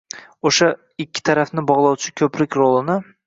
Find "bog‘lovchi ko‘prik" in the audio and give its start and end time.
1.73-2.59